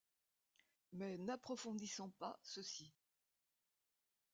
[0.93, 2.91] Mais n’approfondissons pas ceci;